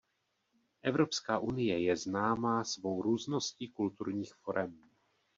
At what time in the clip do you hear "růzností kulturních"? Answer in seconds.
3.01-4.33